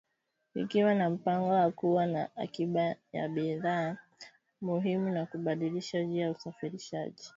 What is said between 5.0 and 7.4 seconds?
na kubadilisha njia ya usafarishaji bidhaa Tanzania